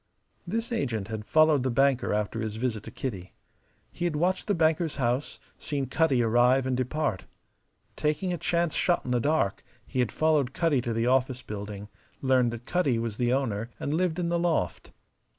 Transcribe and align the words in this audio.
This 0.47 0.71
agent 0.71 1.09
had 1.09 1.25
followed 1.27 1.61
the 1.61 1.69
banker 1.69 2.11
after 2.11 2.41
his 2.41 2.55
visit 2.55 2.81
to 2.85 2.89
Kitty. 2.91 3.33
He 3.91 4.05
had 4.05 4.15
watched 4.15 4.47
the 4.47 4.55
banker's 4.55 4.95
house, 4.95 5.39
seen 5.59 5.85
Cutty 5.85 6.23
arrive 6.23 6.65
and 6.65 6.75
depart. 6.75 7.25
Taking 7.95 8.33
a 8.33 8.39
chance 8.39 8.73
shot 8.73 9.05
in 9.05 9.11
the 9.11 9.19
dark, 9.19 9.63
he 9.85 9.99
had 9.99 10.11
followed 10.11 10.53
Cutty 10.53 10.81
to 10.81 10.93
the 10.93 11.05
office 11.05 11.43
building, 11.43 11.87
learned 12.19 12.49
that 12.49 12.65
Cutty 12.65 12.97
was 12.97 13.17
the 13.17 13.31
owner 13.31 13.69
and 13.79 13.93
lived 13.93 14.17
in 14.17 14.29
the 14.29 14.39
loft. 14.39 14.89